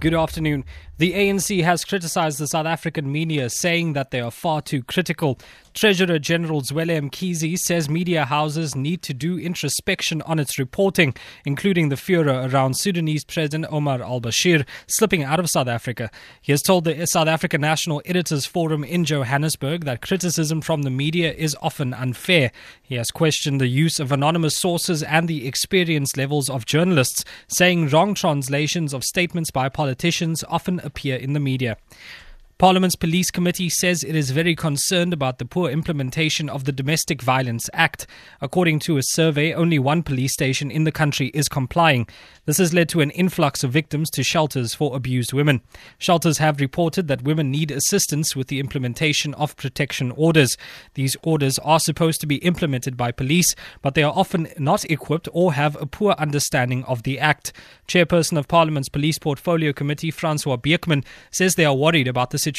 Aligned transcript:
Good 0.00 0.14
afternoon. 0.14 0.64
The 0.96 1.12
ANC 1.12 1.62
has 1.62 1.84
criticized 1.84 2.38
the 2.38 2.46
South 2.46 2.64
African 2.64 3.10
media, 3.10 3.50
saying 3.50 3.92
that 3.94 4.10
they 4.10 4.20
are 4.20 4.30
far 4.30 4.62
too 4.62 4.82
critical. 4.82 5.38
Treasurer 5.72 6.18
General 6.18 6.62
Zweli 6.62 7.00
Mkhize 7.00 7.58
says 7.58 7.88
media 7.88 8.24
houses 8.24 8.74
need 8.74 9.02
to 9.02 9.14
do 9.14 9.38
introspection 9.38 10.20
on 10.22 10.38
its 10.38 10.58
reporting, 10.58 11.14
including 11.46 11.88
the 11.88 11.96
furor 11.96 12.48
around 12.48 12.76
Sudanese 12.76 13.24
President 13.24 13.66
Omar 13.70 14.02
al 14.02 14.20
Bashir 14.20 14.66
slipping 14.88 15.22
out 15.22 15.38
of 15.38 15.48
South 15.48 15.68
Africa. 15.68 16.10
He 16.42 16.52
has 16.52 16.60
told 16.60 16.84
the 16.84 17.06
South 17.06 17.28
African 17.28 17.60
National 17.60 18.02
Editors 18.04 18.44
Forum 18.44 18.84
in 18.84 19.04
Johannesburg 19.04 19.84
that 19.84 20.02
criticism 20.02 20.60
from 20.60 20.82
the 20.82 20.90
media 20.90 21.32
is 21.32 21.56
often 21.62 21.94
unfair. 21.94 22.52
He 22.82 22.96
has 22.96 23.10
questioned 23.10 23.60
the 23.60 23.68
use 23.68 24.00
of 24.00 24.12
anonymous 24.12 24.56
sources 24.56 25.02
and 25.02 25.28
the 25.28 25.46
experience 25.46 26.16
levels 26.16 26.50
of 26.50 26.66
journalists, 26.66 27.24
saying 27.48 27.88
wrong 27.88 28.14
translations 28.14 28.92
of 28.92 29.04
statements 29.04 29.50
by 29.50 29.68
politicians 29.68 29.89
often 30.48 30.80
appear 30.80 31.16
in 31.16 31.32
the 31.32 31.40
media. 31.40 31.76
Parliament's 32.60 32.94
Police 32.94 33.30
Committee 33.30 33.70
says 33.70 34.04
it 34.04 34.14
is 34.14 34.32
very 34.32 34.54
concerned 34.54 35.14
about 35.14 35.38
the 35.38 35.46
poor 35.46 35.70
implementation 35.70 36.50
of 36.50 36.64
the 36.64 36.72
Domestic 36.72 37.22
Violence 37.22 37.70
Act. 37.72 38.06
According 38.42 38.80
to 38.80 38.98
a 38.98 39.02
survey, 39.02 39.54
only 39.54 39.78
one 39.78 40.02
police 40.02 40.34
station 40.34 40.70
in 40.70 40.84
the 40.84 40.92
country 40.92 41.28
is 41.28 41.48
complying. 41.48 42.06
This 42.44 42.58
has 42.58 42.74
led 42.74 42.90
to 42.90 43.00
an 43.00 43.12
influx 43.12 43.64
of 43.64 43.72
victims 43.72 44.10
to 44.10 44.22
shelters 44.22 44.74
for 44.74 44.94
abused 44.94 45.32
women. 45.32 45.62
Shelters 45.96 46.36
have 46.36 46.60
reported 46.60 47.08
that 47.08 47.22
women 47.22 47.50
need 47.50 47.70
assistance 47.70 48.36
with 48.36 48.48
the 48.48 48.60
implementation 48.60 49.32
of 49.34 49.56
protection 49.56 50.10
orders. 50.10 50.58
These 50.92 51.16
orders 51.22 51.58
are 51.60 51.80
supposed 51.80 52.20
to 52.20 52.26
be 52.26 52.44
implemented 52.44 52.94
by 52.94 53.10
police, 53.10 53.54
but 53.80 53.94
they 53.94 54.02
are 54.02 54.12
often 54.14 54.48
not 54.58 54.84
equipped 54.90 55.30
or 55.32 55.54
have 55.54 55.80
a 55.80 55.86
poor 55.86 56.14
understanding 56.18 56.84
of 56.84 57.04
the 57.04 57.18
Act. 57.18 57.54
Chairperson 57.88 58.36
of 58.36 58.48
Parliament's 58.48 58.90
Police 58.90 59.18
Portfolio 59.18 59.72
Committee, 59.72 60.10
Francois 60.10 60.58
Beukman, 60.58 61.06
says 61.30 61.54
they 61.54 61.64
are 61.64 61.74
worried 61.74 62.06
about 62.06 62.32
the 62.32 62.36
situation. 62.36 62.49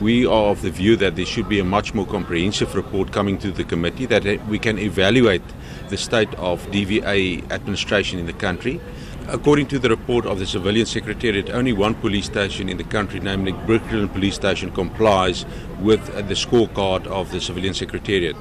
We 0.00 0.26
are 0.26 0.50
of 0.50 0.62
the 0.62 0.70
view 0.70 0.96
that 0.96 1.16
there 1.16 1.24
should 1.24 1.48
be 1.48 1.60
a 1.60 1.64
much 1.64 1.94
more 1.94 2.06
comprehensive 2.06 2.74
report 2.74 3.12
coming 3.12 3.38
to 3.38 3.52
the 3.52 3.64
committee 3.64 4.06
that 4.06 4.46
we 4.48 4.58
can 4.58 4.78
evaluate 4.78 5.42
the 5.88 5.96
state 5.96 6.34
of 6.34 6.66
DVA 6.72 7.50
administration 7.50 8.18
in 8.18 8.26
the 8.26 8.32
country. 8.32 8.80
According 9.28 9.68
to 9.68 9.78
the 9.78 9.88
report 9.88 10.26
of 10.26 10.38
the 10.38 10.46
Civilian 10.46 10.86
Secretariat, 10.86 11.50
only 11.50 11.72
one 11.72 11.94
police 11.94 12.26
station 12.26 12.68
in 12.68 12.76
the 12.76 12.84
country, 12.84 13.20
namely 13.20 13.52
Brooklyn 13.52 14.08
Police 14.08 14.34
Station, 14.34 14.70
complies 14.70 15.46
with 15.80 16.04
the 16.28 16.34
scorecard 16.34 17.06
of 17.06 17.30
the 17.32 17.40
Civilian 17.40 17.74
Secretariat. 17.74 18.36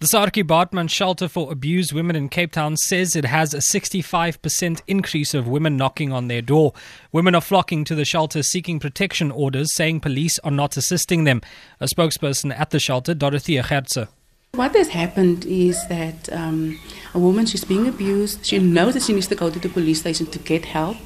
The 0.00 0.06
Saartjie 0.06 0.44
Baartman 0.44 0.88
Shelter 0.88 1.28
for 1.28 1.52
Abused 1.52 1.92
Women 1.92 2.16
in 2.16 2.30
Cape 2.30 2.52
Town 2.52 2.78
says 2.78 3.14
it 3.14 3.26
has 3.26 3.52
a 3.52 3.58
65% 3.58 4.80
increase 4.86 5.34
of 5.34 5.46
women 5.46 5.76
knocking 5.76 6.10
on 6.10 6.26
their 6.26 6.40
door. 6.40 6.72
Women 7.12 7.34
are 7.34 7.42
flocking 7.42 7.84
to 7.84 7.94
the 7.94 8.06
shelter 8.06 8.42
seeking 8.42 8.80
protection 8.80 9.30
orders, 9.30 9.74
saying 9.74 10.00
police 10.00 10.38
are 10.38 10.50
not 10.50 10.78
assisting 10.78 11.24
them. 11.24 11.42
A 11.80 11.84
spokesperson 11.84 12.58
at 12.58 12.70
the 12.70 12.80
shelter, 12.80 13.12
Dorothea 13.12 13.62
Gertze. 13.62 14.08
What 14.52 14.74
has 14.74 14.88
happened 14.88 15.44
is 15.44 15.86
that 15.88 16.32
um, 16.32 16.80
a 17.12 17.18
woman, 17.18 17.44
she's 17.44 17.64
being 17.64 17.86
abused. 17.86 18.46
She 18.46 18.58
knows 18.58 18.94
that 18.94 19.02
she 19.02 19.12
needs 19.12 19.26
to 19.26 19.34
go 19.34 19.50
to 19.50 19.58
the 19.58 19.68
police 19.68 20.00
station 20.00 20.24
to 20.28 20.38
get 20.38 20.64
help. 20.64 20.96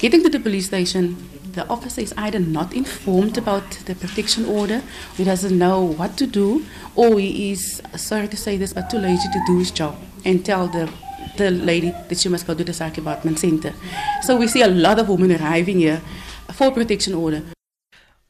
Getting 0.00 0.24
to 0.24 0.28
the 0.28 0.40
police 0.40 0.66
station, 0.66 1.28
the 1.52 1.66
officer 1.68 2.00
is 2.00 2.14
either 2.16 2.38
not 2.38 2.72
informed 2.74 3.36
about 3.38 3.70
the 3.86 3.94
protection 3.94 4.44
order, 4.44 4.82
he 5.16 5.24
doesn't 5.24 5.56
know 5.56 5.82
what 5.82 6.16
to 6.18 6.26
do, 6.26 6.64
or 6.94 7.18
he 7.18 7.52
is, 7.52 7.82
sorry 7.96 8.28
to 8.28 8.36
say 8.36 8.56
this, 8.56 8.72
but 8.72 8.88
too 8.90 8.98
lazy 8.98 9.28
to 9.32 9.40
do 9.46 9.58
his 9.58 9.70
job 9.70 9.96
and 10.24 10.44
tell 10.44 10.68
the 10.68 10.90
the 11.36 11.50
lady 11.50 11.90
that 12.08 12.18
she 12.18 12.28
must 12.28 12.46
go 12.46 12.54
to 12.54 12.62
the 12.62 12.72
Saartjie 12.72 13.02
Baartman 13.02 13.38
Center. 13.38 13.72
So 14.22 14.36
we 14.36 14.46
see 14.48 14.60
a 14.60 14.68
lot 14.68 14.98
of 14.98 15.08
women 15.08 15.32
arriving 15.32 15.78
here 15.78 16.02
for 16.52 16.70
protection 16.70 17.14
order. 17.14 17.42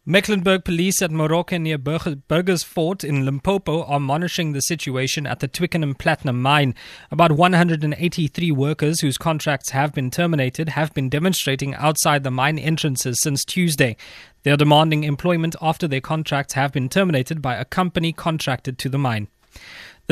Mecklenburg 0.05 0.65
police 0.65 1.01
at 1.01 1.13
Moroka 1.13 1.61
near 1.61 1.79
Burgers 1.79 2.65
Fort 2.65 3.05
in 3.05 3.25
Limpopo 3.25 3.85
are 3.85 4.01
monitoring 4.01 4.51
the 4.51 4.61
situation 4.61 5.29
at 5.29 5.39
the 5.39 5.47
Twickenham 5.47 5.95
Platinum 5.95 6.43
Mine. 6.43 6.75
About 7.13 7.31
183 7.31 8.51
workers 8.51 9.01
whose 9.01 9.17
contracts 9.17 9.71
have 9.71 9.95
been 9.95 10.11
terminated 10.11 10.71
have 10.71 10.93
been 10.93 11.09
demonstrating 11.09 11.77
outside 11.77 12.25
the 12.25 12.33
mine 12.33 12.59
entrances 12.59 13.21
since 13.21 13.45
Tuesday. 13.45 13.97
They 14.43 14.51
are 14.51 14.57
demanding 14.57 15.05
employment 15.05 15.55
after 15.63 15.87
their 15.87 16.01
contracts 16.01 16.55
have 16.55 16.73
been 16.73 16.89
terminated 16.89 17.41
by 17.41 17.55
a 17.55 17.65
company 17.65 18.13
contracted 18.13 18.79
to 18.79 18.89
the 18.89 18.99
mine. 18.99 19.29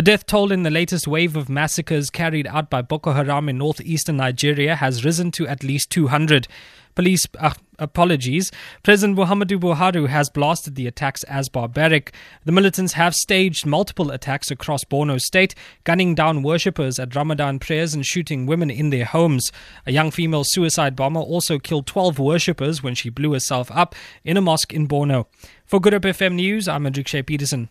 The 0.01 0.13
death 0.13 0.25
toll 0.25 0.51
in 0.51 0.63
the 0.63 0.71
latest 0.71 1.07
wave 1.07 1.37
of 1.37 1.51
massacres 1.51 2.09
carried 2.09 2.47
out 2.47 2.71
by 2.71 2.81
Boko 2.81 3.13
Haram 3.13 3.51
in 3.51 3.59
northeastern 3.59 4.17
Nigeria 4.17 4.75
has 4.77 5.05
risen 5.05 5.31
to 5.33 5.47
at 5.47 5.63
least 5.63 5.91
200. 5.91 6.49
Police 6.95 7.27
uh, 7.39 7.53
apologies. 7.79 8.51
President 8.83 9.19
Muhammadu 9.19 9.61
Buhari 9.61 10.09
has 10.09 10.31
blasted 10.31 10.75
the 10.75 10.87
attacks 10.87 11.23
as 11.25 11.51
barbaric. 11.51 12.15
The 12.47 12.53
militants 12.53 12.95
have 12.95 13.15
staged 13.15 13.67
multiple 13.67 14.11
attacks 14.11 14.51
across 14.51 14.85
Borno 14.85 15.21
state, 15.21 15.55
gunning 15.85 16.15
down 16.15 16.43
worshippers 16.43 16.99
at 16.99 17.15
Ramadan 17.15 17.59
prayers 17.59 17.93
and 17.93 18.07
shooting 18.07 18.47
women 18.47 18.71
in 18.71 18.89
their 18.89 19.05
homes. 19.05 19.53
A 19.85 19.93
young 19.93 20.11
female 20.11 20.45
suicide 20.45 20.97
bomber 20.97 21.21
also 21.21 21.59
killed 21.59 21.87
12 21.87 22.19
worshippers 22.19 22.83
when 22.83 22.95
she 22.95 23.11
blew 23.11 23.35
herself 23.35 23.71
up 23.71 23.95
in 24.25 24.39
a 24.39 24.41
mosque 24.41 24.73
in 24.73 24.89
Borno. 24.89 25.27
For 25.67 25.79
Good 25.79 25.93
Hope 25.93 26.03
FM 26.05 26.37
News, 26.37 26.69
I'm 26.69 26.85
Andrik 26.87 27.07
Shea 27.07 27.23
Peterson. 27.23 27.69